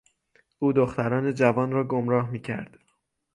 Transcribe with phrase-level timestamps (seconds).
[0.59, 2.79] او دختران جوان را گمراه میکرد.